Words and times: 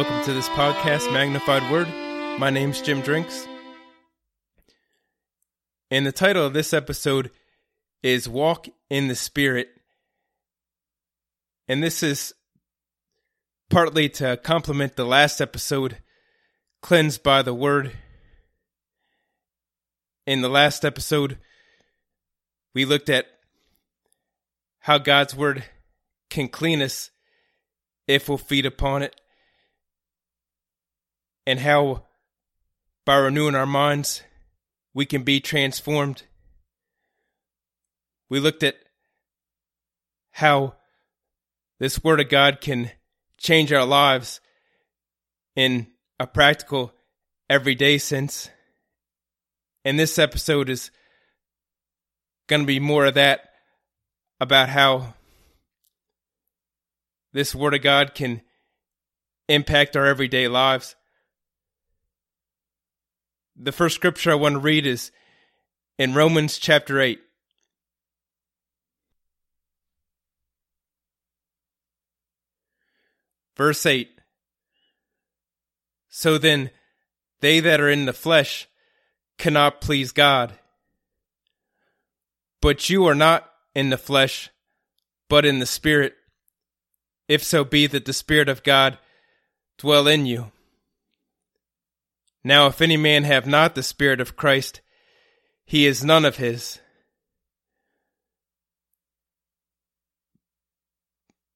Welcome 0.00 0.24
to 0.24 0.32
this 0.32 0.48
podcast, 0.48 1.12
Magnified 1.12 1.70
Word. 1.70 1.86
My 2.38 2.48
name's 2.48 2.80
Jim 2.80 3.02
Drinks. 3.02 3.46
And 5.90 6.06
the 6.06 6.10
title 6.10 6.46
of 6.46 6.54
this 6.54 6.72
episode 6.72 7.30
is 8.02 8.26
Walk 8.26 8.66
in 8.88 9.08
the 9.08 9.14
Spirit. 9.14 9.68
And 11.68 11.82
this 11.82 12.02
is 12.02 12.32
partly 13.68 14.08
to 14.08 14.38
complement 14.38 14.96
the 14.96 15.04
last 15.04 15.38
episode, 15.38 15.98
Cleansed 16.80 17.22
by 17.22 17.42
the 17.42 17.52
Word. 17.52 17.92
In 20.26 20.40
the 20.40 20.48
last 20.48 20.82
episode, 20.82 21.36
we 22.74 22.86
looked 22.86 23.10
at 23.10 23.26
how 24.78 24.96
God's 24.96 25.36
Word 25.36 25.64
can 26.30 26.48
clean 26.48 26.80
us 26.80 27.10
if 28.08 28.30
we'll 28.30 28.38
feed 28.38 28.64
upon 28.64 29.02
it, 29.02 29.14
and 31.46 31.58
how 31.60 32.04
by 33.04 33.16
renewing 33.16 33.54
our 33.54 33.66
minds 33.66 34.22
we 34.94 35.06
can 35.06 35.22
be 35.22 35.40
transformed. 35.40 36.22
We 38.28 38.40
looked 38.40 38.62
at 38.62 38.76
how 40.32 40.74
this 41.78 42.02
Word 42.04 42.20
of 42.20 42.28
God 42.28 42.60
can 42.60 42.90
change 43.38 43.72
our 43.72 43.84
lives 43.84 44.40
in 45.56 45.88
a 46.18 46.26
practical, 46.26 46.92
everyday 47.48 47.98
sense. 47.98 48.50
And 49.84 49.98
this 49.98 50.18
episode 50.18 50.68
is 50.68 50.90
going 52.46 52.62
to 52.62 52.66
be 52.66 52.80
more 52.80 53.06
of 53.06 53.14
that 53.14 53.50
about 54.40 54.68
how 54.68 55.14
this 57.32 57.54
Word 57.54 57.74
of 57.74 57.82
God 57.82 58.14
can 58.14 58.42
impact 59.48 59.96
our 59.96 60.06
everyday 60.06 60.48
lives. 60.48 60.96
The 63.62 63.72
first 63.72 63.94
scripture 63.94 64.30
I 64.30 64.36
want 64.36 64.54
to 64.54 64.58
read 64.58 64.86
is 64.86 65.10
in 65.98 66.14
Romans 66.14 66.56
chapter 66.56 66.98
8. 66.98 67.20
Verse 73.58 73.84
8 73.84 74.08
So 76.08 76.38
then, 76.38 76.70
they 77.40 77.60
that 77.60 77.82
are 77.82 77.90
in 77.90 78.06
the 78.06 78.14
flesh 78.14 78.66
cannot 79.36 79.82
please 79.82 80.12
God. 80.12 80.54
But 82.62 82.88
you 82.88 83.04
are 83.04 83.14
not 83.14 83.46
in 83.74 83.90
the 83.90 83.98
flesh, 83.98 84.48
but 85.28 85.44
in 85.44 85.58
the 85.58 85.66
Spirit, 85.66 86.14
if 87.28 87.44
so 87.44 87.64
be 87.64 87.86
that 87.86 88.06
the 88.06 88.14
Spirit 88.14 88.48
of 88.48 88.62
God 88.62 88.96
dwell 89.76 90.08
in 90.08 90.24
you. 90.24 90.50
Now, 92.42 92.66
if 92.66 92.80
any 92.80 92.96
man 92.96 93.24
have 93.24 93.46
not 93.46 93.74
the 93.74 93.82
Spirit 93.82 94.20
of 94.20 94.36
Christ, 94.36 94.80
he 95.64 95.86
is 95.86 96.04
none 96.04 96.24
of 96.24 96.36
his. 96.36 96.80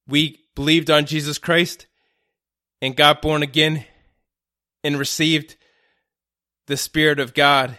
We 0.07 0.39
believed 0.55 0.91
on 0.91 1.05
Jesus 1.05 1.37
Christ 1.37 1.87
and 2.81 2.95
got 2.95 3.21
born 3.21 3.41
again 3.41 3.85
and 4.83 4.99
received 4.99 5.55
the 6.67 6.77
Spirit 6.77 7.19
of 7.19 7.33
God. 7.33 7.77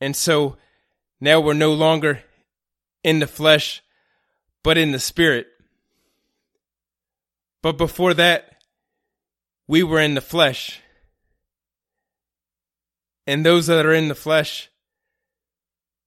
And 0.00 0.16
so 0.16 0.56
now 1.20 1.40
we're 1.40 1.54
no 1.54 1.72
longer 1.72 2.22
in 3.04 3.20
the 3.20 3.26
flesh, 3.26 3.82
but 4.64 4.76
in 4.76 4.90
the 4.90 4.98
Spirit. 4.98 5.46
But 7.62 7.78
before 7.78 8.14
that, 8.14 8.56
we 9.68 9.82
were 9.82 10.00
in 10.00 10.14
the 10.14 10.20
flesh. 10.20 10.80
And 13.26 13.44
those 13.44 13.66
that 13.66 13.84
are 13.84 13.92
in 13.92 14.08
the 14.08 14.14
flesh 14.14 14.70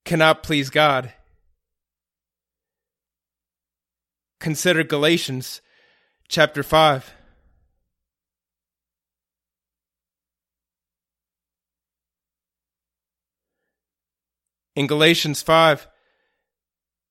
cannot 0.06 0.42
please 0.44 0.70
God. 0.70 1.14
Consider 4.40 4.84
Galatians 4.84 5.62
chapter 6.30 6.64
5. 6.64 7.14
In 14.76 14.88
Galatians 14.88 15.42
5, 15.42 15.90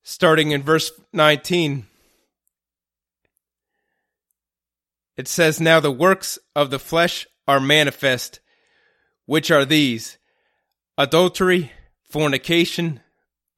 starting 0.02 0.52
in 0.52 0.62
verse 0.62 0.90
19, 1.12 1.86
it 5.18 5.28
says, 5.28 5.60
Now 5.60 5.78
the 5.78 5.92
works 5.92 6.38
of 6.56 6.70
the 6.70 6.78
flesh 6.78 7.26
are 7.46 7.60
manifest, 7.60 8.40
which 9.28 9.50
are 9.50 9.66
these. 9.66 10.16
Adultery, 10.96 11.70
fornication, 12.10 13.00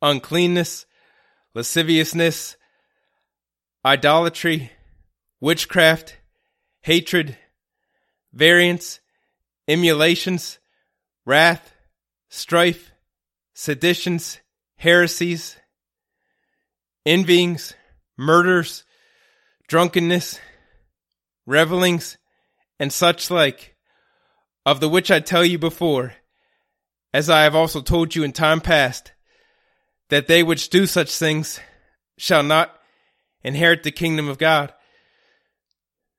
uncleanness, 0.03 0.85
lasciviousness, 1.55 2.57
idolatry, 3.85 4.73
witchcraft, 5.41 6.17
hatred, 6.83 7.39
variance, 8.33 8.99
emulations, 9.69 10.59
wrath, 11.25 11.73
strife, 12.29 12.91
seditions, 13.55 14.41
heresies, 14.75 15.57
envyings, 17.07 17.75
murders, 18.19 18.83
drunkenness, 19.69 20.41
revelings, 21.47 22.19
and 22.81 22.93
such 22.93 23.31
like, 23.31 23.77
of 24.65 24.81
the 24.81 24.89
which 24.89 25.11
I 25.11 25.21
tell 25.21 25.45
you 25.45 25.59
before, 25.59 26.15
as 27.13 27.31
I 27.31 27.43
have 27.43 27.55
also 27.55 27.81
told 27.81 28.15
you 28.15 28.23
in 28.23 28.33
time 28.33 28.61
past, 28.61 29.13
that 30.09 30.27
they 30.27 30.43
which 30.43 30.71
do 30.71 30.87
such 30.87 31.15
things 31.15 31.61
shall 32.19 32.43
not 32.43 32.75
inherit 33.43 33.83
the 33.83 33.91
kingdom 33.91 34.29
of 34.29 34.39
God. 34.39 34.73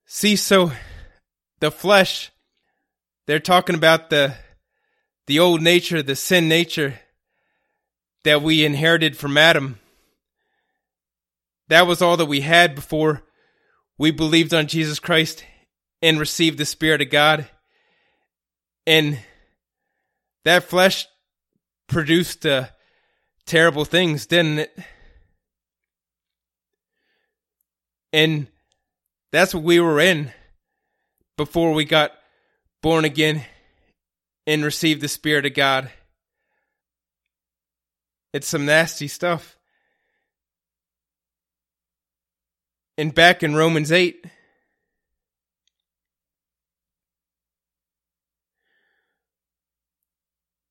See, 0.05 0.35
so 0.35 0.71
the 1.59 1.71
flesh, 1.71 2.31
they're 3.27 3.39
talking 3.39 3.75
about 3.75 4.09
the 4.09 4.35
the 5.27 5.39
old 5.39 5.61
nature, 5.61 6.01
the 6.01 6.15
sin 6.15 6.49
nature 6.49 6.99
that 8.23 8.41
we 8.41 8.65
inherited 8.65 9.15
from 9.15 9.37
Adam. 9.37 9.79
That 11.69 11.87
was 11.87 12.01
all 12.01 12.17
that 12.17 12.25
we 12.25 12.41
had 12.41 12.75
before 12.75 13.23
we 13.97 14.11
believed 14.11 14.53
on 14.53 14.67
Jesus 14.67 14.99
Christ 14.99 15.45
and 16.01 16.19
received 16.19 16.57
the 16.57 16.65
Spirit 16.65 17.01
of 17.01 17.09
God. 17.09 17.47
And 18.87 19.19
that 20.43 20.63
flesh 20.63 21.07
produced 21.87 22.45
uh, 22.45 22.67
terrible 23.45 23.85
things, 23.85 24.25
didn't 24.25 24.59
it? 24.59 24.77
And 28.13 28.47
that's 29.31 29.53
what 29.53 29.63
we 29.63 29.79
were 29.79 29.99
in 29.99 30.31
before 31.37 31.73
we 31.73 31.85
got 31.85 32.11
born 32.81 33.05
again 33.05 33.43
and 34.45 34.65
received 34.65 35.01
the 35.01 35.07
Spirit 35.07 35.45
of 35.45 35.53
God. 35.53 35.89
It's 38.33 38.47
some 38.47 38.65
nasty 38.65 39.07
stuff. 39.07 39.57
And 42.97 43.13
back 43.13 43.43
in 43.43 43.55
Romans 43.55 43.91
8, 43.91 44.25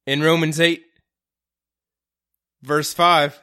in 0.06 0.22
Romans 0.22 0.58
8, 0.58 0.82
verse 2.62 2.92
5, 2.92 3.40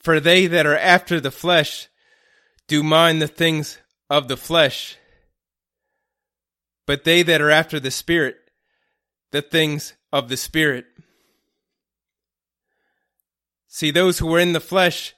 For 0.00 0.20
they 0.20 0.46
that 0.46 0.66
are 0.66 0.76
after 0.76 1.18
the 1.18 1.30
flesh 1.30 1.88
do 2.68 2.82
mind 2.82 3.22
the 3.22 3.26
things 3.26 3.78
of 4.10 4.28
the 4.28 4.36
flesh, 4.36 4.98
but 6.86 7.04
they 7.04 7.22
that 7.22 7.40
are 7.40 7.50
after 7.50 7.80
the 7.80 7.90
Spirit, 7.90 8.36
the 9.32 9.40
things 9.40 9.94
of 10.12 10.28
the 10.28 10.36
Spirit. 10.36 10.84
See, 13.66 13.90
those 13.90 14.18
who 14.18 14.32
are 14.34 14.38
in 14.38 14.52
the 14.52 14.60
flesh, 14.60 15.14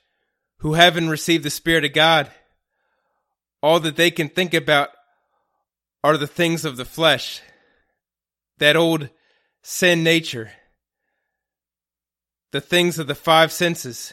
who 0.61 0.75
haven't 0.75 1.09
received 1.09 1.45
the 1.45 1.51
Spirit 1.51 1.85
of 1.85 1.93
God, 1.93 2.31
all 3.61 3.81
that 3.81 3.97
they 3.97 4.11
can 4.11 4.29
think 4.29 4.55
about 4.55 4.91
are 6.03 6.17
the 6.17 6.27
things 6.27 6.65
of 6.65 6.77
the 6.77 6.85
flesh, 6.85 7.41
that 8.59 8.77
old 8.77 9.09
sin 9.63 10.03
nature, 10.03 10.51
the 12.53 12.61
things 12.61 12.99
of 12.99 13.07
the 13.07 13.15
five 13.15 13.53
senses. 13.53 14.13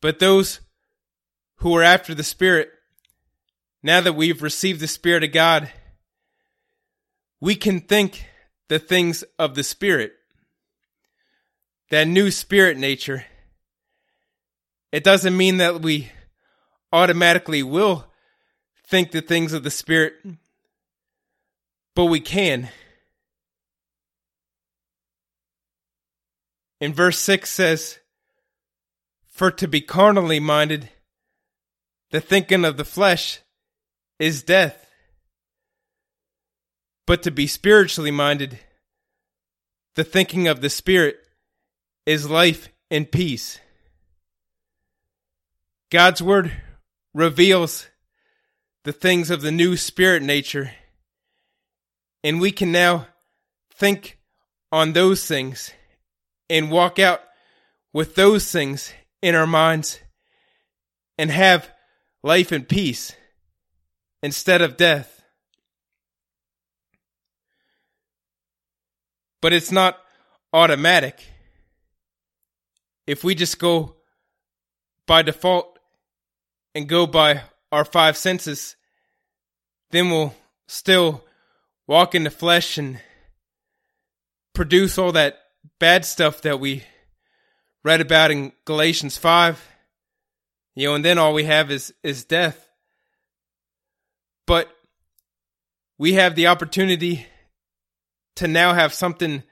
But 0.00 0.18
those 0.18 0.60
who 1.56 1.74
are 1.76 1.82
after 1.82 2.14
the 2.14 2.22
Spirit, 2.22 2.70
now 3.82 4.00
that 4.00 4.12
we've 4.14 4.42
received 4.42 4.80
the 4.80 4.88
Spirit 4.88 5.24
of 5.24 5.32
God, 5.32 5.70
we 7.40 7.54
can 7.54 7.80
think 7.80 8.26
the 8.68 8.78
things 8.78 9.24
of 9.38 9.54
the 9.54 9.64
Spirit. 9.64 10.12
That 11.90 12.08
new 12.08 12.30
spirit 12.30 12.76
nature 12.76 13.26
it 14.94 15.02
doesn't 15.02 15.36
mean 15.36 15.56
that 15.56 15.82
we 15.82 16.12
automatically 16.92 17.64
will 17.64 18.06
think 18.86 19.10
the 19.10 19.20
things 19.20 19.52
of 19.52 19.62
the 19.62 19.70
Spirit, 19.70 20.14
but 21.94 22.06
we 22.06 22.20
can. 22.20 22.68
In 26.80 26.92
verse 26.92 27.18
6 27.18 27.48
says, 27.48 27.98
For 29.26 29.50
to 29.52 29.66
be 29.66 29.80
carnally 29.80 30.40
minded, 30.40 30.90
the 32.10 32.20
thinking 32.20 32.64
of 32.64 32.76
the 32.76 32.84
flesh 32.84 33.40
is 34.18 34.42
death. 34.42 34.90
But 37.06 37.22
to 37.22 37.30
be 37.30 37.46
spiritually 37.46 38.10
minded, 38.10 38.58
the 39.94 40.04
thinking 40.04 40.48
of 40.48 40.60
the 40.60 40.70
Spirit 40.70 41.16
is 42.06 42.28
life 42.28 42.68
and 42.90 43.10
peace. 43.10 43.60
God's 45.90 46.22
Word 46.22 46.52
reveals 47.12 47.88
the 48.84 48.92
things 48.92 49.30
of 49.30 49.40
the 49.40 49.50
new 49.50 49.76
spirit 49.76 50.22
nature, 50.22 50.72
and 52.22 52.40
we 52.40 52.52
can 52.52 52.70
now 52.70 53.06
think 53.72 54.18
on 54.70 54.92
those 54.92 55.26
things 55.26 55.72
and 56.50 56.70
walk 56.70 56.98
out 56.98 57.20
with 57.92 58.14
those 58.14 58.50
things 58.52 58.92
in 59.22 59.34
our 59.34 59.46
minds 59.46 60.00
and 61.16 61.30
have 61.30 61.70
life 62.22 62.52
and 62.52 62.68
peace 62.68 63.14
instead 64.22 64.60
of 64.60 64.76
death. 64.76 65.22
But 69.40 69.52
it's 69.52 69.72
not 69.72 69.98
automatic. 70.52 71.22
If 73.06 73.24
we 73.24 73.34
just 73.34 73.58
go 73.58 73.96
by 75.06 75.22
default 75.22 75.78
and 76.74 76.88
go 76.88 77.06
by 77.06 77.42
our 77.74 77.84
five 77.84 78.16
senses, 78.16 78.76
then 79.90 80.08
we'll 80.08 80.32
still 80.68 81.24
walk 81.88 82.14
in 82.14 82.22
the 82.22 82.30
flesh 82.30 82.78
and 82.78 83.00
produce 84.54 84.96
all 84.96 85.10
that 85.10 85.38
bad 85.80 86.04
stuff 86.04 86.42
that 86.42 86.60
we 86.60 86.84
read 87.82 88.00
about 88.00 88.30
in 88.30 88.52
Galatians 88.64 89.18
5. 89.18 89.60
You 90.76 90.88
know, 90.88 90.94
and 90.94 91.04
then 91.04 91.18
all 91.18 91.34
we 91.34 91.44
have 91.44 91.72
is, 91.72 91.92
is 92.04 92.24
death. 92.24 92.70
But 94.46 94.68
we 95.98 96.12
have 96.12 96.36
the 96.36 96.46
opportunity 96.46 97.26
to 98.36 98.46
now 98.46 98.72
have 98.72 98.94
something 98.94 99.42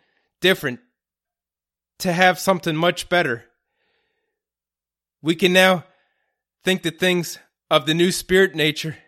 different, 0.41 0.79
to 1.99 2.13
have 2.13 2.39
something 2.39 2.77
much 2.77 3.09
better. 3.09 3.45
We 5.23 5.35
can 5.35 5.53
now 5.53 5.85
think 6.63 6.83
the 6.83 6.91
things 6.93 7.39
of 7.73 7.87
the 7.87 7.95
new 7.95 8.13
spirit 8.13 8.55
nature 8.55 8.99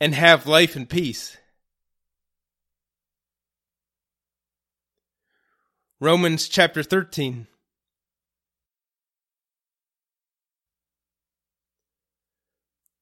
and 0.00 0.14
have 0.14 0.46
life 0.46 0.76
and 0.76 0.88
peace. 0.88 1.36
Romans 6.00 6.48
chapter 6.48 6.82
13. 6.82 7.46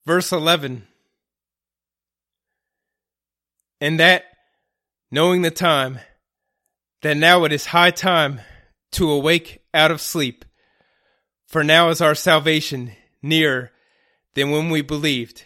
Verse 0.04 0.32
11. 0.32 0.88
And 3.80 4.00
that, 4.00 4.24
knowing 5.12 5.42
the 5.42 5.52
time, 5.52 6.00
that 7.02 7.16
now 7.16 7.44
it 7.44 7.52
is 7.52 7.66
high 7.66 7.92
time 7.92 8.40
to 8.90 9.08
awake 9.08 9.62
out 9.72 9.92
of 9.92 10.00
sleep, 10.00 10.44
for 11.46 11.62
now 11.62 11.90
is 11.90 12.00
our 12.00 12.16
salvation 12.16 12.90
nearer 13.22 13.70
than 14.34 14.50
when 14.50 14.70
we 14.70 14.82
believed. 14.82 15.44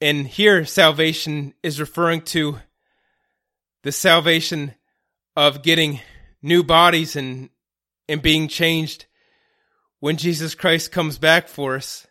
And 0.00 0.26
here, 0.26 0.64
salvation 0.64 1.54
is 1.62 1.80
referring 1.80 2.22
to 2.22 2.58
the 3.82 3.92
salvation 3.92 4.74
of 5.36 5.62
getting 5.62 6.00
new 6.42 6.62
bodies 6.62 7.16
and, 7.16 7.50
and 8.08 8.22
being 8.22 8.48
changed 8.48 9.06
when 10.00 10.16
Jesus 10.16 10.54
Christ 10.54 10.90
comes 10.90 11.18
back 11.18 11.48
for 11.48 11.76
us. 11.76 12.06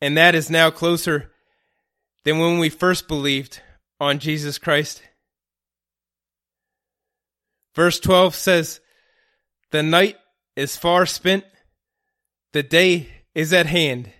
And 0.00 0.16
that 0.16 0.34
is 0.34 0.50
now 0.50 0.70
closer 0.70 1.32
than 2.24 2.38
when 2.38 2.58
we 2.58 2.68
first 2.68 3.08
believed 3.08 3.60
on 3.98 4.18
Jesus 4.18 4.58
Christ. 4.58 5.02
Verse 7.74 7.98
12 8.00 8.34
says, 8.34 8.80
The 9.70 9.82
night 9.82 10.16
is 10.54 10.76
far 10.76 11.06
spent, 11.06 11.44
the 12.56 12.62
day 12.62 13.06
is 13.34 13.52
at 13.52 13.66
hand. 13.66 14.10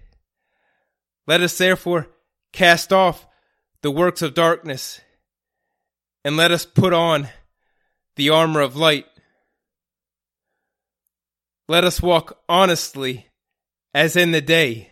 Let 1.27 1.41
us 1.41 1.57
therefore 1.57 2.09
cast 2.53 2.93
off 2.93 3.27
the 3.81 3.91
works 3.91 4.21
of 4.21 4.35
darkness 4.35 5.01
and 6.23 6.37
let 6.37 6.53
us 6.53 6.67
put 6.67 6.93
on 6.93 7.31
the 8.17 8.29
armor 8.29 8.61
of 8.61 8.77
light. 8.77 9.07
Let 11.67 11.83
us 11.83 12.03
walk 12.03 12.39
honestly 12.47 13.27
as 13.95 14.17
in 14.17 14.33
the 14.33 14.43
day, 14.43 14.91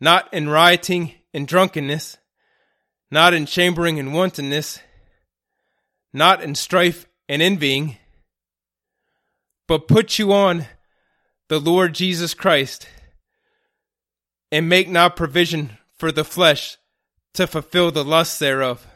not 0.00 0.32
in 0.32 0.48
rioting 0.48 1.12
and 1.34 1.46
drunkenness, 1.46 2.16
not 3.10 3.34
in 3.34 3.44
chambering 3.44 3.98
and 3.98 4.14
wantonness, 4.14 4.80
not 6.14 6.42
in 6.42 6.54
strife 6.54 7.06
and 7.28 7.42
envying, 7.42 7.98
but 9.68 9.86
put 9.86 10.18
you 10.18 10.32
on 10.32 10.64
the 11.50 11.58
Lord 11.58 11.96
Jesus 11.96 12.32
Christ 12.32 12.86
and 14.52 14.68
make 14.68 14.88
not 14.88 15.16
provision 15.16 15.78
for 15.98 16.12
the 16.12 16.22
flesh 16.22 16.76
to 17.34 17.44
fulfill 17.44 17.90
the 17.90 18.04
lusts 18.04 18.38
thereof. 18.38 18.86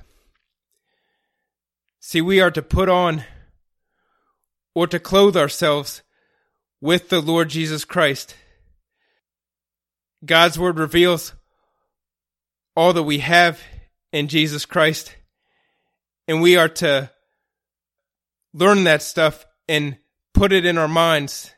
See, 1.98 2.20
we 2.20 2.40
are 2.40 2.52
to 2.52 2.62
put 2.62 2.88
on 2.88 3.24
or 4.72 4.86
to 4.86 5.00
clothe 5.00 5.36
ourselves 5.36 6.02
with 6.80 7.08
the 7.08 7.20
Lord 7.20 7.48
Jesus 7.48 7.84
Christ. 7.84 8.36
God's 10.24 10.56
word 10.56 10.78
reveals 10.78 11.34
all 12.76 12.92
that 12.92 13.02
we 13.02 13.18
have 13.18 13.60
in 14.12 14.28
Jesus 14.28 14.64
Christ, 14.64 15.16
and 16.28 16.40
we 16.40 16.56
are 16.56 16.68
to 16.68 17.10
learn 18.52 18.84
that 18.84 19.02
stuff 19.02 19.44
and 19.68 19.96
put 20.32 20.52
it 20.52 20.64
in 20.64 20.78
our 20.78 20.86
minds 20.86 21.50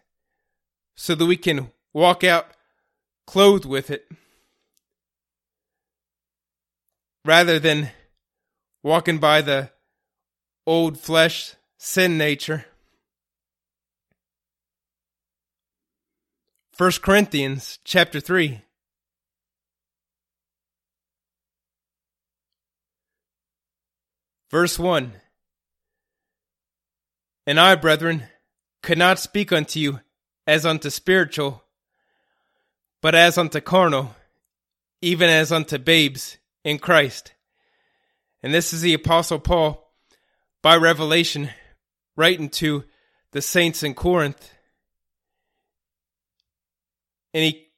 so 0.96 1.14
that 1.14 1.26
we 1.26 1.36
can 1.36 1.70
walk 1.92 2.24
out 2.24 2.48
clothed 3.26 3.64
with 3.64 3.90
it 3.90 4.08
rather 7.24 7.58
than 7.58 7.90
walking 8.82 9.18
by 9.18 9.42
the 9.42 9.70
old 10.66 10.98
flesh 10.98 11.54
sin 11.78 12.16
nature. 12.16 12.64
1 16.78 16.92
Corinthians 17.02 17.78
chapter 17.84 18.20
3 18.20 18.60
Verse 24.50 24.78
1 24.78 25.12
And 27.46 27.58
I, 27.58 27.74
brethren, 27.74 28.24
could 28.82 28.98
not 28.98 29.18
speak 29.18 29.52
unto 29.52 29.80
you 29.80 30.00
as 30.46 30.64
unto 30.64 30.90
spiritual, 30.90 31.62
but 33.02 33.14
as 33.14 33.36
unto 33.36 33.60
carnal, 33.60 34.14
even 35.02 35.28
as 35.28 35.52
unto 35.52 35.78
babes 35.78 36.38
in 36.64 36.78
Christ. 36.78 37.32
And 38.42 38.54
this 38.54 38.72
is 38.72 38.80
the 38.80 38.94
Apostle 38.94 39.40
Paul 39.40 39.92
by 40.62 40.76
revelation 40.76 41.50
writing 42.16 42.48
to 42.48 42.84
the 43.32 43.42
saints 43.42 43.82
in 43.82 43.94
Corinth. 43.94 44.52
And 47.34 47.44
he 47.44 47.68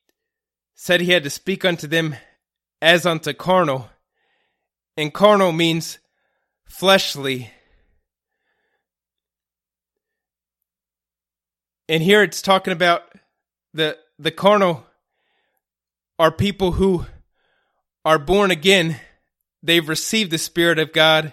said 0.75 1.01
he 1.01 1.13
had 1.13 1.25
to 1.25 1.31
speak 1.31 1.65
unto 1.65 1.87
them 1.87 2.15
as 2.81 3.05
unto 3.05 3.33
carnal. 3.33 3.89
And 4.97 5.13
carnal 5.13 5.53
means 5.53 5.99
fleshly. 6.65 7.51
And 11.89 12.03
here 12.03 12.23
it's 12.23 12.43
talking 12.43 12.73
about 12.73 13.03
the 13.73 13.97
the 14.19 14.31
carnal 14.31 14.85
are 16.19 16.33
people 16.33 16.73
who 16.73 17.07
are 18.05 18.19
born 18.19 18.51
again. 18.51 19.01
They've 19.63 19.89
received 19.89 20.31
the 20.31 20.39
Spirit 20.39 20.79
of 20.79 20.93
God, 20.93 21.33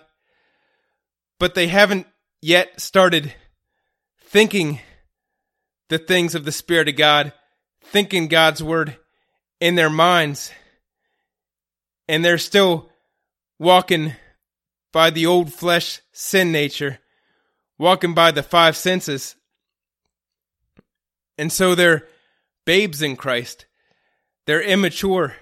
but 1.40 1.56
they 1.56 1.68
haven't 1.68 2.08
yet 2.42 2.80
started 2.80 3.34
thinking 4.22 4.80
the 5.90 5.98
things 5.98 6.36
of 6.36 6.46
the 6.46 6.52
Spirit 6.52 6.88
of 6.88 6.96
God, 6.96 7.34
thinking 7.84 8.28
God's 8.28 8.64
word 8.64 8.98
in 9.60 9.76
their 9.76 9.90
minds. 9.90 10.52
And 12.08 12.24
they're 12.24 12.38
still 12.38 12.90
walking 13.60 14.14
by 14.94 15.10
the 15.10 15.26
old 15.26 15.52
flesh 15.54 16.02
sin 16.12 16.52
nature, 16.52 17.00
walking 17.78 18.14
by 18.14 18.32
the 18.32 18.44
five 18.44 18.78
senses. 18.78 19.36
And 21.38 21.52
so 21.52 21.76
they're 21.76 22.08
babes 22.66 23.02
in 23.02 23.16
Christ. 23.16 23.66
They're 24.46 24.62
immature. 24.62 25.36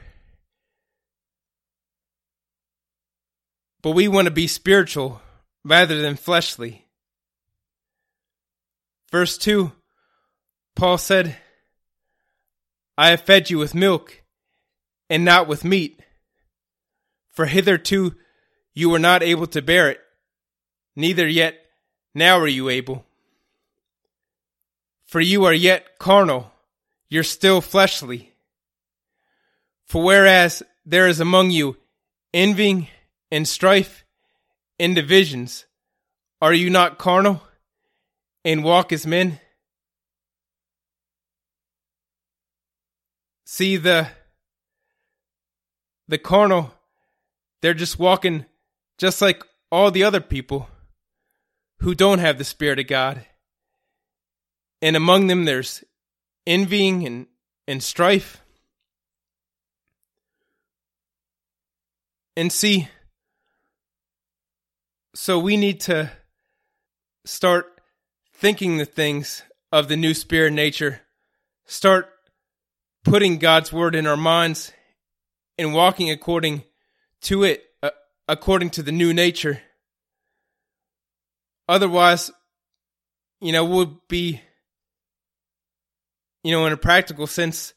But 3.82 3.92
we 3.92 4.08
want 4.08 4.26
to 4.26 4.32
be 4.32 4.48
spiritual 4.48 5.22
rather 5.66 6.02
than 6.02 6.16
fleshly. 6.16 6.86
Verse 9.12 9.38
2, 9.38 9.72
Paul 10.76 10.98
said, 10.98 11.38
I 12.98 13.10
have 13.10 13.22
fed 13.22 13.50
you 13.50 13.58
with 13.58 13.76
milk 13.76 14.24
and 15.10 15.26
not 15.26 15.48
with 15.48 15.64
meat, 15.64 16.02
for 17.32 17.46
hitherto 17.46 18.16
you 18.74 18.90
were 18.90 19.00
not 19.00 19.22
able 19.22 19.48
to 19.48 19.62
bear 19.62 19.90
it, 19.90 20.00
neither 20.96 21.28
yet 21.28 21.56
now 22.16 22.40
are 22.40 22.48
you 22.48 22.70
able. 22.70 23.06
For 25.14 25.22
you 25.22 25.46
are 25.46 25.54
yet 25.54 26.00
carnal, 26.00 26.52
you're 27.08 27.22
still 27.22 27.62
fleshly. 27.62 28.34
For 29.86 30.02
whereas 30.04 30.64
there 30.88 31.06
is 31.06 31.20
among 31.20 31.52
you 31.52 31.78
envying 32.34 32.88
and 33.30 33.48
strife 33.48 34.06
and 34.80 34.96
divisions, 34.96 35.68
are 36.42 36.52
you 36.52 36.72
not 36.72 36.98
carnal 36.98 37.44
and 38.44 38.64
walk 38.64 38.92
as 38.92 39.06
men? 39.06 39.40
See 43.46 43.78
the 43.78 44.08
the 46.08 46.18
carnal, 46.18 46.74
they're 47.62 47.76
just 47.76 48.00
walking 48.00 48.48
just 48.98 49.22
like 49.22 49.44
all 49.72 49.92
the 49.92 50.06
other 50.06 50.22
people 50.22 50.70
who 51.82 51.94
don't 51.94 52.18
have 52.18 52.40
the 52.40 52.44
Spirit 52.44 52.80
of 52.80 52.88
God. 52.88 53.28
And 54.84 54.98
among 54.98 55.28
them, 55.28 55.46
there's 55.46 55.82
envying 56.46 57.08
and, 57.08 57.28
and 57.70 57.82
strife. 57.82 58.42
And 62.36 62.52
see, 62.52 62.90
so 65.16 65.40
we 65.40 65.56
need 65.56 65.80
to 65.82 66.12
start 67.24 67.80
thinking 68.34 68.76
the 68.76 68.84
things 68.84 69.44
of 69.72 69.88
the 69.88 69.96
new 69.96 70.14
spirit 70.14 70.52
nature, 70.52 71.00
start 71.66 72.10
putting 73.06 73.38
God's 73.38 73.72
word 73.72 73.96
in 73.96 74.06
our 74.06 74.18
minds 74.18 74.74
and 75.58 75.74
walking 75.74 76.12
according 76.12 76.64
to 77.22 77.44
it, 77.44 77.64
uh, 77.82 77.92
according 78.28 78.72
to 78.72 78.84
the 78.84 78.92
new 78.92 79.14
nature. 79.14 79.62
Otherwise, 81.70 82.32
you 83.40 83.54
know, 83.54 83.64
we'll 83.64 84.02
be, 84.10 84.42
you 86.44 86.52
know, 86.52 86.66
in 86.66 86.74
a 86.74 86.78
practical 86.78 87.28
sense, 87.28 87.74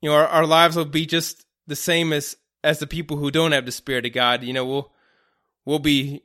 you 0.00 0.10
know, 0.10 0.16
our, 0.16 0.26
our 0.26 0.46
lives 0.46 0.76
will 0.76 0.84
be 0.84 1.06
just 1.06 1.44
the 1.66 1.76
same 1.76 2.12
as 2.12 2.36
as 2.64 2.78
the 2.78 2.86
people 2.86 3.16
who 3.16 3.30
don't 3.30 3.52
have 3.52 3.66
the 3.66 3.72
spirit 3.72 4.06
of 4.06 4.12
God. 4.12 4.42
You 4.42 4.52
know, 4.52 4.64
we'll 4.64 4.92
we'll 5.64 5.78
be 5.78 6.22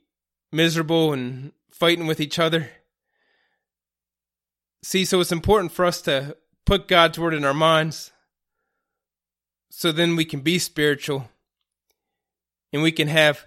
miserable 0.51 1.13
and 1.13 1.51
fighting 1.69 2.07
with 2.07 2.19
each 2.19 2.39
other. 2.39 2.69
See, 4.83 5.05
so 5.05 5.19
it's 5.19 5.31
important 5.31 5.71
for 5.71 5.85
us 5.85 6.01
to 6.01 6.35
put 6.65 6.87
God's 6.87 7.19
word 7.19 7.33
in 7.33 7.45
our 7.45 7.53
minds 7.53 8.11
so 9.69 9.91
then 9.91 10.15
we 10.15 10.25
can 10.25 10.41
be 10.41 10.59
spiritual 10.59 11.29
and 12.73 12.81
we 12.81 12.91
can 12.91 13.07
have 13.07 13.45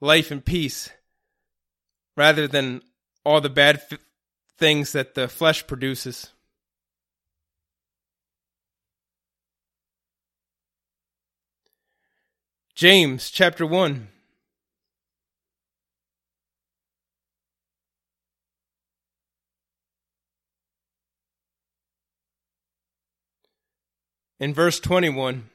life 0.00 0.30
and 0.30 0.44
peace 0.44 0.90
rather 2.16 2.48
than 2.48 2.82
all 3.24 3.40
the 3.40 3.50
bad 3.50 3.76
f- 3.76 3.98
things 4.56 4.92
that 4.92 5.14
the 5.14 5.28
flesh 5.28 5.66
produces. 5.66 6.32
James 12.78 13.32
chapter 13.32 13.66
1. 13.66 14.06
In 24.38 24.54
verse 24.54 24.78
21, 24.78 25.50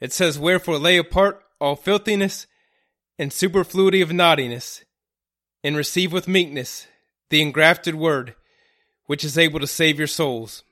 it 0.00 0.12
says, 0.12 0.40
Wherefore 0.40 0.78
lay 0.78 0.96
apart 0.98 1.40
all 1.60 1.76
filthiness 1.76 2.48
and 3.16 3.32
superfluity 3.32 4.00
of 4.00 4.12
naughtiness, 4.12 4.82
and 5.62 5.76
receive 5.76 6.12
with 6.12 6.26
meekness 6.26 6.88
the 7.30 7.40
engrafted 7.40 7.94
word, 7.94 8.34
which 9.06 9.22
is 9.22 9.38
able 9.38 9.60
to 9.60 9.68
save 9.68 9.98
your 9.98 10.08
souls. 10.08 10.64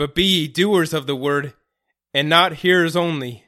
But 0.00 0.14
be 0.14 0.24
ye 0.24 0.48
doers 0.48 0.94
of 0.94 1.06
the 1.06 1.14
word, 1.14 1.52
and 2.14 2.26
not 2.26 2.54
hearers 2.54 2.96
only, 2.96 3.44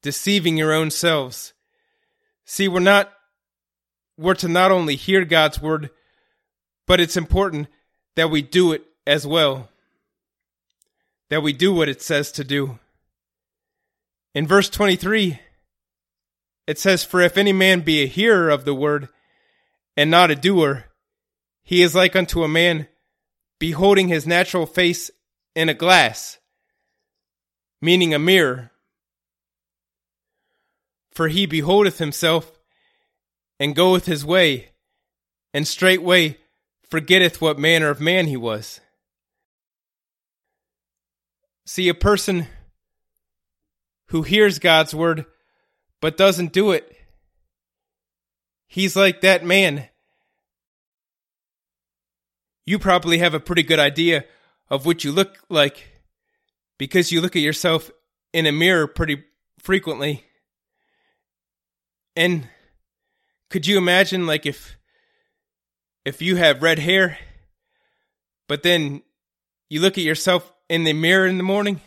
deceiving 0.00 0.56
your 0.56 0.72
own 0.72 0.90
selves. 0.90 1.52
See, 2.46 2.68
we're 2.68 2.80
not, 2.80 3.12
we're 4.16 4.32
to 4.36 4.48
not 4.48 4.70
only 4.70 4.96
hear 4.96 5.26
God's 5.26 5.60
word, 5.60 5.90
but 6.86 7.00
it's 7.00 7.18
important 7.18 7.68
that 8.16 8.30
we 8.30 8.40
do 8.40 8.72
it 8.72 8.82
as 9.06 9.26
well. 9.26 9.68
That 11.28 11.42
we 11.42 11.52
do 11.52 11.74
what 11.74 11.90
it 11.90 12.00
says 12.00 12.32
to 12.32 12.44
do. 12.44 12.78
In 14.34 14.46
verse 14.46 14.70
23, 14.70 15.38
it 16.66 16.78
says, 16.78 17.04
For 17.04 17.20
if 17.20 17.36
any 17.36 17.52
man 17.52 17.82
be 17.82 18.02
a 18.02 18.06
hearer 18.06 18.48
of 18.48 18.64
the 18.64 18.74
word, 18.74 19.10
and 19.98 20.10
not 20.10 20.30
a 20.30 20.34
doer, 20.34 20.86
he 21.62 21.82
is 21.82 21.94
like 21.94 22.16
unto 22.16 22.42
a 22.42 22.48
man 22.48 22.88
beholding 23.58 24.08
his 24.08 24.26
natural 24.26 24.64
face 24.64 25.10
in 25.54 25.68
a 25.68 25.74
glass, 25.74 26.38
meaning 27.80 28.14
a 28.14 28.18
mirror. 28.18 28.70
For 31.12 31.28
he 31.28 31.46
beholdeth 31.46 31.98
himself, 31.98 32.58
and 33.60 33.76
goeth 33.76 34.06
his 34.06 34.24
way, 34.24 34.70
and 35.52 35.66
straightway 35.66 36.38
forgetteth 36.88 37.40
what 37.40 37.58
manner 37.58 37.88
of 37.88 38.00
man 38.00 38.26
he 38.26 38.36
was. 38.36 38.80
See, 41.66 41.88
a 41.88 41.94
person 41.94 42.46
who 44.08 44.22
hears 44.22 44.58
God's 44.58 44.94
word 44.94 45.24
but 46.00 46.16
doesn't 46.16 46.52
do 46.52 46.72
it. 46.72 46.94
He's 48.66 48.94
like 48.94 49.22
that 49.22 49.44
man. 49.44 49.88
You 52.66 52.78
probably 52.78 53.18
have 53.18 53.34
a 53.34 53.40
pretty 53.40 53.62
good 53.62 53.78
idea 53.78 54.24
of 54.70 54.86
what 54.86 55.04
you 55.04 55.12
look 55.12 55.38
like 55.48 55.88
because 56.78 57.12
you 57.12 57.20
look 57.20 57.36
at 57.36 57.42
yourself 57.42 57.90
in 58.32 58.46
a 58.46 58.52
mirror 58.52 58.86
pretty 58.86 59.24
frequently. 59.58 60.24
And 62.16 62.48
could 63.50 63.66
you 63.66 63.78
imagine 63.78 64.26
like 64.26 64.46
if 64.46 64.76
if 66.04 66.20
you 66.20 66.36
have 66.36 66.62
red 66.62 66.78
hair 66.78 67.18
but 68.48 68.62
then 68.62 69.02
you 69.68 69.80
look 69.80 69.98
at 69.98 70.04
yourself 70.04 70.52
in 70.68 70.84
the 70.84 70.92
mirror 70.92 71.26
in 71.26 71.38
the 71.38 71.44
morning 71.44 71.80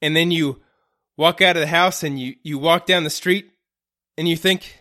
and 0.00 0.16
then 0.16 0.30
you 0.30 0.60
walk 1.16 1.40
out 1.40 1.56
of 1.56 1.60
the 1.60 1.68
house 1.68 2.02
and 2.02 2.18
you, 2.18 2.34
you 2.42 2.58
walk 2.58 2.86
down 2.86 3.04
the 3.04 3.10
street 3.10 3.50
and 4.18 4.28
you 4.28 4.36
think, 4.36 4.78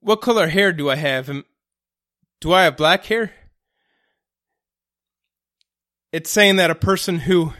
what 0.00 0.20
color 0.20 0.48
hair 0.48 0.72
do 0.72 0.90
I 0.90 0.96
have? 0.96 1.30
Do 2.40 2.52
I 2.52 2.64
have 2.64 2.76
black 2.76 3.04
hair? 3.06 3.32
It's 6.14 6.30
saying 6.30 6.56
that 6.56 6.70
a 6.70 6.76
person 6.76 7.18
who 7.18 7.54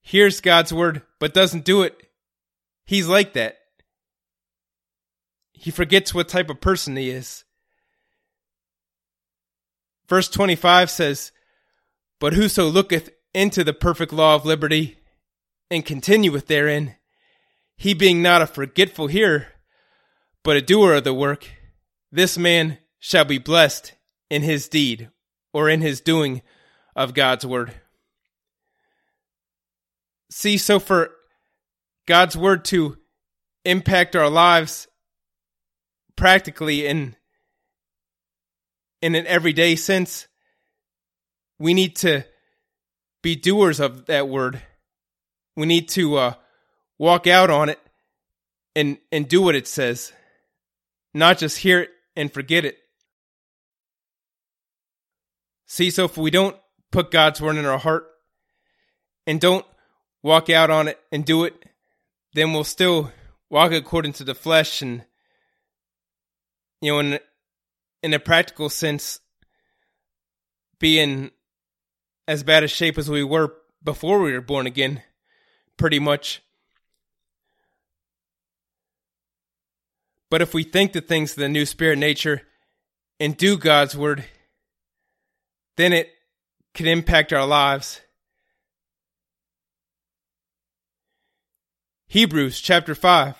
hears 0.00 0.40
God's 0.40 0.72
word 0.72 1.02
but 1.20 1.32
doesn't 1.32 1.64
do 1.64 1.82
it, 1.82 1.96
he's 2.84 3.06
like 3.06 3.34
that. 3.34 3.58
He 5.52 5.70
forgets 5.70 6.12
what 6.12 6.28
type 6.28 6.50
of 6.50 6.60
person 6.60 6.96
he 6.96 7.08
is. 7.08 7.44
Verse 10.08 10.28
25 10.28 10.90
says, 10.90 11.30
But 12.18 12.32
whoso 12.32 12.66
looketh 12.66 13.10
into 13.32 13.62
the 13.62 13.72
perfect 13.72 14.12
law 14.12 14.34
of 14.34 14.44
liberty 14.44 14.98
and 15.70 15.86
continueth 15.86 16.48
therein, 16.48 16.96
he 17.76 17.94
being 17.94 18.22
not 18.22 18.42
a 18.42 18.46
forgetful 18.48 19.06
hearer, 19.06 19.46
but 20.42 20.56
a 20.56 20.60
doer 20.60 20.94
of 20.94 21.04
the 21.04 21.14
work, 21.14 21.48
this 22.10 22.36
man 22.36 22.78
shall 22.98 23.24
be 23.24 23.38
blessed 23.38 23.92
in 24.28 24.42
his 24.42 24.68
deed 24.68 25.10
or 25.52 25.68
in 25.68 25.80
his 25.80 26.00
doing 26.00 26.42
of 26.94 27.14
God's 27.14 27.46
word. 27.46 27.72
See, 30.30 30.58
so 30.58 30.78
for 30.78 31.10
God's 32.06 32.36
word 32.36 32.64
to 32.66 32.98
impact 33.64 34.16
our 34.16 34.30
lives 34.30 34.88
practically 36.16 36.86
in 36.86 37.16
in 39.02 39.14
an 39.14 39.26
everyday 39.26 39.76
sense, 39.76 40.28
we 41.58 41.72
need 41.72 41.96
to 41.96 42.24
be 43.22 43.34
doers 43.34 43.80
of 43.80 44.06
that 44.06 44.28
word 44.28 44.62
we 45.60 45.66
need 45.66 45.90
to 45.90 46.16
uh, 46.16 46.34
walk 46.98 47.26
out 47.26 47.50
on 47.50 47.68
it 47.68 47.78
and 48.74 48.96
and 49.12 49.28
do 49.28 49.42
what 49.42 49.54
it 49.54 49.66
says, 49.66 50.10
not 51.12 51.36
just 51.36 51.58
hear 51.58 51.80
it 51.80 51.90
and 52.16 52.32
forget 52.32 52.64
it. 52.64 52.78
See, 55.72 55.92
so 55.92 56.06
if 56.06 56.16
we 56.16 56.32
don't 56.32 56.56
put 56.90 57.12
God's 57.12 57.40
word 57.40 57.54
in 57.54 57.64
our 57.64 57.78
heart 57.78 58.04
and 59.24 59.40
don't 59.40 59.64
walk 60.20 60.50
out 60.50 60.68
on 60.68 60.88
it 60.88 60.98
and 61.12 61.24
do 61.24 61.44
it, 61.44 61.54
then 62.32 62.52
we'll 62.52 62.64
still 62.64 63.12
walk 63.48 63.70
according 63.70 64.14
to 64.14 64.24
the 64.24 64.34
flesh 64.34 64.82
and 64.82 65.04
you 66.80 66.90
know 66.90 66.98
in 66.98 67.20
in 68.02 68.12
a 68.12 68.18
practical 68.18 68.68
sense 68.68 69.20
be 70.80 70.98
in 70.98 71.30
as 72.26 72.42
bad 72.42 72.64
a 72.64 72.68
shape 72.68 72.98
as 72.98 73.08
we 73.08 73.22
were 73.22 73.54
before 73.80 74.18
we 74.18 74.32
were 74.32 74.40
born 74.40 74.66
again 74.66 75.00
pretty 75.76 76.00
much. 76.00 76.42
But 80.30 80.42
if 80.42 80.52
we 80.52 80.64
think 80.64 80.94
the 80.94 81.00
things 81.00 81.30
of 81.34 81.38
the 81.38 81.48
new 81.48 81.64
spirit 81.64 82.00
nature 82.00 82.42
and 83.20 83.36
do 83.36 83.56
God's 83.56 83.96
word 83.96 84.24
then 85.76 85.92
it 85.92 86.10
can 86.74 86.86
impact 86.86 87.32
our 87.32 87.46
lives 87.46 88.00
Hebrews 92.10 92.60
chapter 92.60 92.96
5. 92.96 93.36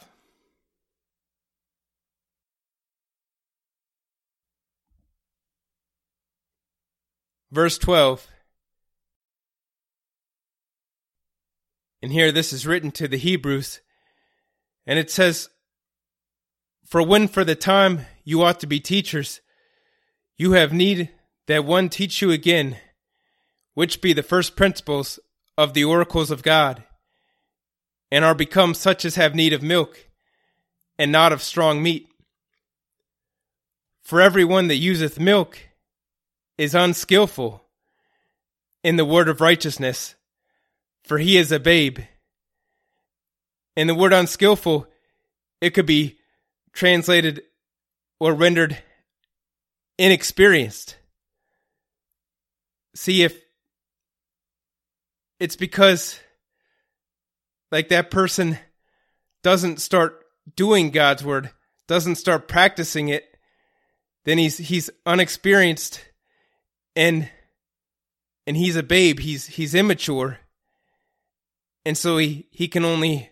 Verse 7.51 7.79
12. 7.79 8.29
And 12.01 12.13
here 12.13 12.31
this 12.31 12.53
is 12.53 12.65
written 12.65 12.93
to 12.93 13.09
the 13.09 13.17
Hebrews, 13.17 13.81
and 14.87 15.01
it 15.01 15.11
says, 15.11 15.49
For 16.87 17.03
when 17.03 17.27
for 17.27 17.43
the 17.43 17.57
time 17.57 18.07
you 18.23 18.41
ought 18.45 18.61
to 18.61 18.69
be 18.69 18.79
teachers, 18.79 19.41
you 20.39 20.53
have 20.53 20.73
need 20.73 21.11
that 21.51 21.65
one 21.65 21.89
teach 21.89 22.23
you 22.23 22.31
again, 22.31 22.77
which 23.75 24.01
be 24.01 24.13
the 24.13 24.23
first 24.23 24.57
principles 24.57 25.19
of 25.57 25.75
the 25.75 25.85
oracles 25.85 26.31
of 26.31 26.43
God 26.43 26.85
and 28.11 28.25
are 28.25 28.35
become 28.35 28.75
such 28.75 29.05
as 29.05 29.15
have 29.15 29.35
need 29.35 29.53
of 29.53 29.63
milk, 29.63 30.09
and 30.99 31.13
not 31.13 31.33
of 31.33 31.43
strong 31.43 31.83
meat. 31.83 32.09
For 34.03 34.21
every 34.21 34.45
one 34.45 34.69
that 34.69 34.77
useth 34.77 35.21
milk 35.21 35.59
is 36.59 36.75
unskilful 36.75 37.65
in 38.83 38.97
the 38.97 39.05
word 39.05 39.29
of 39.29 39.41
righteousness, 39.41 40.17
for 41.05 41.19
he 41.19 41.37
is 41.37 41.53
a 41.53 41.61
babe. 41.61 42.01
In 43.77 43.87
the 43.87 43.95
word 43.95 44.13
unskilful, 44.13 44.89
it 45.61 45.71
could 45.71 45.87
be 45.87 46.19
translated 46.73 47.43
or 48.19 48.35
rendered 48.35 48.77
inexperienced. 49.99 50.97
See 53.01 53.23
if 53.23 53.43
it's 55.39 55.57
because 55.57 56.21
like 57.73 57.89
that 57.89 58.11
person 58.11 58.59
doesn't 59.43 59.81
start 59.81 60.23
doing 60.55 60.91
God's 60.91 61.25
word, 61.25 61.49
doesn't 61.89 62.17
start 62.17 62.47
practicing 62.47 63.09
it, 63.09 63.25
then 64.27 64.37
he's 64.37 64.59
he's 64.59 64.91
unexperienced 65.07 66.05
and 66.95 67.31
and 68.47 68.55
he's 68.55 68.77
a 68.77 68.83
babe, 68.83 69.21
he's 69.21 69.47
he's 69.47 69.75
immature. 69.75 70.41
And 71.87 71.97
so 71.97 72.19
he, 72.19 72.49
he 72.51 72.69
can 72.69 72.85
only 72.85 73.31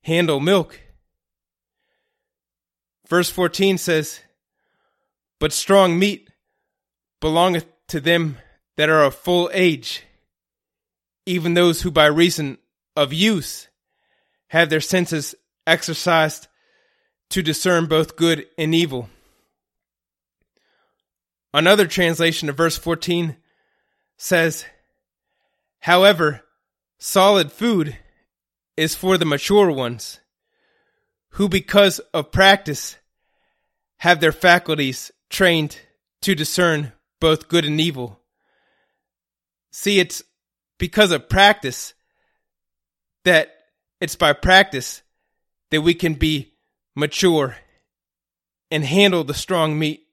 handle 0.00 0.40
milk. 0.40 0.80
Verse 3.06 3.28
14 3.28 3.76
says, 3.76 4.20
But 5.38 5.52
strong 5.52 5.98
meat 5.98 6.30
belongeth 7.20 7.66
to 7.88 8.00
them 8.00 8.38
that 8.76 8.88
are 8.88 9.04
of 9.04 9.14
full 9.14 9.50
age, 9.52 10.02
even 11.26 11.54
those 11.54 11.82
who 11.82 11.90
by 11.90 12.06
reason 12.06 12.58
of 12.96 13.12
use 13.12 13.68
have 14.48 14.70
their 14.70 14.80
senses 14.80 15.34
exercised 15.66 16.48
to 17.30 17.42
discern 17.42 17.86
both 17.86 18.16
good 18.16 18.46
and 18.58 18.74
evil. 18.74 19.08
Another 21.52 21.86
translation 21.86 22.48
of 22.48 22.56
verse 22.56 22.76
14 22.76 23.36
says, 24.16 24.64
However, 25.80 26.42
solid 26.98 27.52
food 27.52 27.96
is 28.76 28.94
for 28.94 29.16
the 29.16 29.24
mature 29.24 29.70
ones, 29.70 30.20
who 31.30 31.48
because 31.48 32.00
of 32.12 32.32
practice 32.32 32.96
have 33.98 34.20
their 34.20 34.32
faculties 34.32 35.12
trained 35.30 35.78
to 36.22 36.34
discern 36.34 36.92
both 37.20 37.48
good 37.48 37.64
and 37.64 37.80
evil. 37.80 38.20
See, 39.76 39.98
it's 39.98 40.22
because 40.78 41.10
of 41.10 41.28
practice 41.28 41.94
that 43.24 43.52
it's 44.00 44.14
by 44.14 44.32
practice 44.32 45.02
that 45.72 45.80
we 45.80 45.94
can 45.94 46.14
be 46.14 46.54
mature 46.94 47.56
and 48.70 48.84
handle 48.84 49.24
the 49.24 49.34
strong 49.34 49.76
meat. 49.76 50.06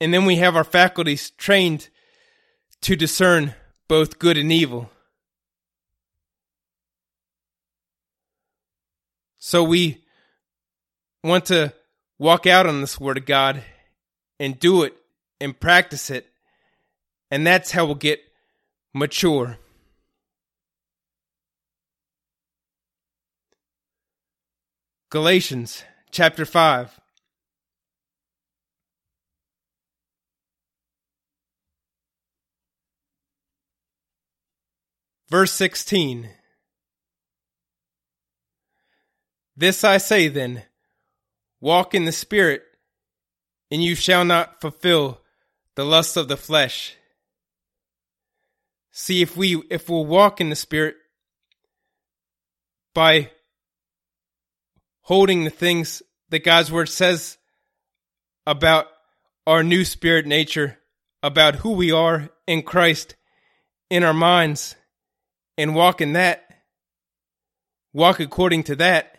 And 0.00 0.12
then 0.12 0.24
we 0.24 0.36
have 0.38 0.56
our 0.56 0.64
faculties 0.64 1.30
trained 1.30 1.88
to 2.82 2.96
discern 2.96 3.54
both 3.86 4.18
good 4.18 4.36
and 4.36 4.50
evil. 4.50 4.90
So 9.38 9.62
we 9.62 10.02
want 11.22 11.44
to 11.46 11.72
walk 12.18 12.48
out 12.48 12.66
on 12.66 12.80
this 12.80 12.98
Word 12.98 13.18
of 13.18 13.24
God 13.24 13.62
and 14.40 14.58
do 14.58 14.82
it 14.82 14.96
and 15.40 15.58
practice 15.58 16.10
it. 16.10 16.26
And 17.30 17.46
that's 17.46 17.70
how 17.70 17.86
we'll 17.86 17.94
get 17.94 18.20
mature. 18.92 19.58
Galatians 25.10 25.84
chapter 26.10 26.44
5. 26.44 27.00
Verse 35.28 35.52
16. 35.52 36.28
This 39.56 39.84
I 39.84 39.98
say 39.98 40.28
then 40.28 40.64
walk 41.60 41.94
in 41.94 42.04
the 42.04 42.12
Spirit, 42.12 42.62
and 43.70 43.82
you 43.82 43.94
shall 43.94 44.24
not 44.24 44.60
fulfill 44.60 45.19
the 45.80 45.86
lusts 45.86 46.18
of 46.18 46.28
the 46.28 46.36
flesh. 46.36 46.94
See 48.90 49.22
if 49.22 49.34
we 49.34 49.62
if 49.70 49.88
we'll 49.88 50.04
walk 50.04 50.38
in 50.38 50.50
the 50.50 50.54
spirit 50.54 50.94
by 52.92 53.30
holding 55.00 55.44
the 55.44 55.50
things 55.50 56.02
that 56.28 56.44
God's 56.44 56.70
word 56.70 56.90
says 56.90 57.38
about 58.46 58.88
our 59.46 59.62
new 59.62 59.86
spirit 59.86 60.26
nature, 60.26 60.76
about 61.22 61.54
who 61.54 61.70
we 61.70 61.90
are 61.92 62.28
in 62.46 62.60
Christ 62.60 63.16
in 63.88 64.04
our 64.04 64.12
minds 64.12 64.76
and 65.56 65.74
walk 65.74 66.02
in 66.02 66.12
that, 66.12 66.44
walk 67.94 68.20
according 68.20 68.64
to 68.64 68.76
that, 68.76 69.16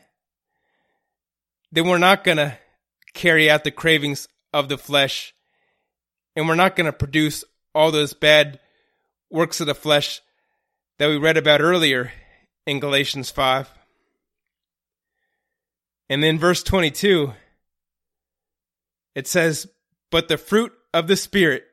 then 1.71 1.87
we're 1.87 1.97
not 1.97 2.23
going 2.23 2.37
to 2.37 2.55
carry 3.15 3.49
out 3.49 3.63
the 3.63 3.71
cravings 3.71 4.27
of 4.53 4.69
the 4.69 4.77
flesh 4.77 5.33
and 6.35 6.47
we're 6.47 6.55
not 6.55 6.75
going 6.75 6.85
to 6.85 6.93
produce 6.93 7.43
all 7.73 7.91
those 7.91 8.13
bad 8.13 8.59
works 9.29 9.61
of 9.61 9.67
the 9.67 9.75
flesh 9.75 10.21
that 10.99 11.09
we 11.09 11.17
read 11.17 11.37
about 11.37 11.61
earlier 11.61 12.11
in 12.65 12.79
Galatians 12.79 13.31
5. 13.31 13.69
And 16.09 16.21
then 16.21 16.37
verse 16.37 16.63
22, 16.63 17.33
it 19.15 19.27
says, 19.27 19.67
But 20.09 20.27
the 20.27 20.37
fruit 20.37 20.73
of 20.93 21.07
the 21.07 21.15
Spirit 21.15 21.63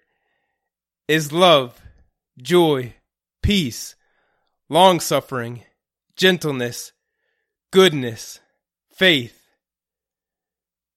is 1.09 1.33
love, 1.33 1.81
joy, 2.40 2.94
peace, 3.42 3.97
long 4.68 5.01
suffering, 5.01 5.64
gentleness, 6.16 6.92
goodness, 7.73 8.40
faith, 8.94 9.40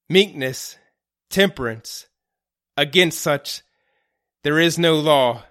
meekness, 0.10 0.78
temperance. 1.30 2.08
Against 2.78 3.20
such 3.20 3.62
there 4.44 4.60
is 4.60 4.80
no 4.80 4.96
law. 4.96 5.44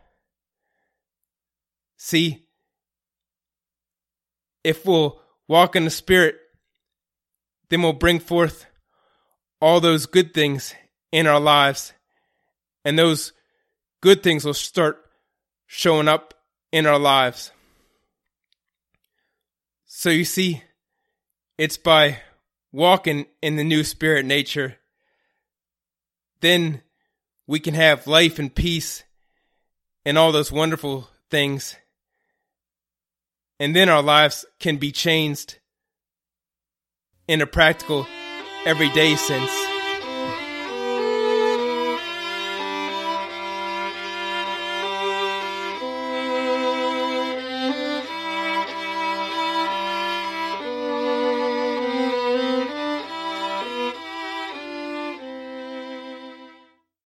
See, 1.96 2.46
if 4.64 4.84
we'll 4.84 5.20
walk 5.48 5.76
in 5.76 5.84
the 5.84 5.90
Spirit, 5.90 6.36
then 7.68 7.82
we'll 7.82 7.92
bring 7.92 8.18
forth 8.18 8.66
all 9.60 9.80
those 9.80 10.06
good 10.06 10.34
things 10.34 10.74
in 11.12 11.26
our 11.26 11.40
lives. 11.40 11.92
And 12.84 12.98
those 12.98 13.32
good 14.00 14.22
things 14.22 14.44
will 14.44 14.54
start 14.54 15.04
showing 15.66 16.08
up 16.08 16.34
in 16.72 16.86
our 16.86 16.98
lives. 16.98 17.52
So 19.86 20.08
you 20.08 20.24
see, 20.24 20.62
it's 21.58 21.76
by 21.76 22.18
walking 22.72 23.26
in 23.42 23.56
the 23.56 23.64
new 23.64 23.84
spirit 23.84 24.24
nature, 24.24 24.76
then 26.40 26.82
we 27.50 27.58
can 27.58 27.74
have 27.74 28.06
life 28.06 28.38
and 28.38 28.54
peace 28.54 29.02
and 30.04 30.16
all 30.16 30.30
those 30.30 30.52
wonderful 30.52 31.08
things. 31.32 31.74
And 33.58 33.74
then 33.74 33.88
our 33.88 34.04
lives 34.04 34.44
can 34.60 34.76
be 34.76 34.92
changed 34.92 35.58
in 37.26 37.42
a 37.42 37.46
practical, 37.48 38.06
everyday 38.64 39.16
sense. 39.16 39.69